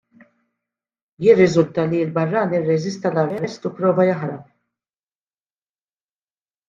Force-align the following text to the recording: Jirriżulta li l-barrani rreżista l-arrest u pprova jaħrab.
Jirriżulta 1.25 1.85
li 1.91 1.99
l-barrani 2.07 2.61
rreżista 2.63 3.11
l-arrest 3.11 3.69
u 3.71 3.73
pprova 3.75 4.09
jaħrab. 4.11 4.43